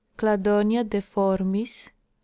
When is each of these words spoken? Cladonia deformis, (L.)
Cladonia 0.17 0.81
deformis, 0.83 1.89
(L.) 1.93 1.93